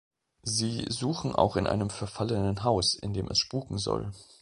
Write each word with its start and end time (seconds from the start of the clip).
Sie 0.41 0.87
suchen 0.89 1.35
auch 1.35 1.57
in 1.57 1.67
einem 1.67 1.91
verfallenen 1.91 2.63
Haus, 2.63 2.95
in 2.95 3.13
dem 3.13 3.27
es 3.27 3.37
spuken 3.37 3.77
soll. 3.77 4.11